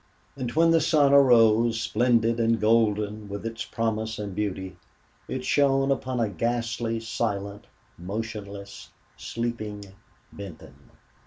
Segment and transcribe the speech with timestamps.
[0.35, 4.77] And when the sun arose, splendid and golden, with its promise and beauty,
[5.27, 7.67] it shone upon a ghastly, silent,
[7.99, 9.85] motionless sleeping
[10.33, 10.89] Benton.